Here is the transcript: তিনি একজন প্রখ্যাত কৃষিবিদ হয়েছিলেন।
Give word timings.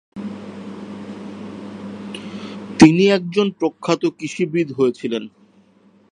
তিনি 2.79 3.03
একজন 3.09 3.47
প্রখ্যাত 3.51 4.05
কৃষিবিদ 4.19 4.67
হয়েছিলেন। 4.71 5.23